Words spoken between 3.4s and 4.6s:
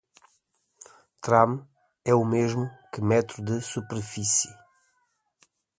de superfície.